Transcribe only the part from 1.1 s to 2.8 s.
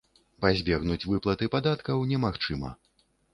выплаты падаткаў немагчыма.